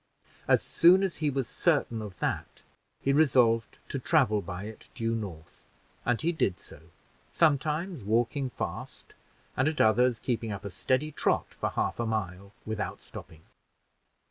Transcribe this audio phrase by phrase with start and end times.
[0.47, 2.63] As soon as he was certain of that,
[3.01, 5.61] he resolved to travel by it due north,
[6.05, 6.89] and he did so,
[7.31, 9.13] sometimes walking fast,
[9.55, 13.43] and at others keeping up a steady trot for a half a mile without stopping.